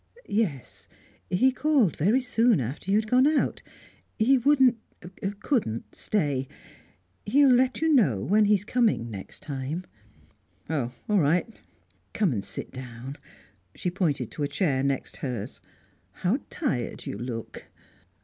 [0.27, 0.87] "Yes.
[1.29, 3.61] He called very soon after you had gone out.
[4.17, 4.77] He wouldn't
[5.41, 6.47] couldn't stay.
[7.23, 9.85] He'll let you know when he is coming next time."
[10.67, 11.47] "Oh, all right."
[12.13, 13.17] "Come and sit down."
[13.75, 15.61] She pointed to a chair next hers.
[16.13, 17.65] "How tired you look!"